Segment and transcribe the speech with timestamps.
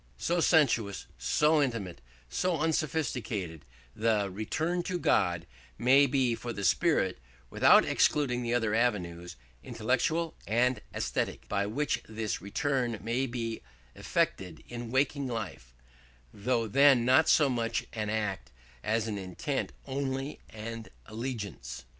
[0.17, 3.65] So sensuous, so intimate, so unsophisticated
[3.95, 5.45] the "return to God"
[5.77, 7.19] may be for the spirit,
[7.51, 13.61] without excluding the other avenues, intellectual and ascetic, by which this return may be
[13.93, 15.71] effected in waking life,
[16.33, 18.49] though then not so much in act
[18.83, 21.85] as in intent only and allegiance.